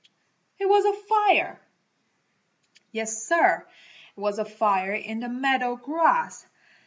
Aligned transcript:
It 0.57 0.65
was 0.67 0.83
a 0.83 0.93
fire! 1.05 1.61
Yes, 2.91 3.23
Sir, 3.23 3.67
it 4.17 4.19
was 4.19 4.39
a 4.39 4.45
fire 4.45 4.93
in 4.95 5.19
the 5.19 5.29
meadow 5.29 5.75
grass! 5.75 6.43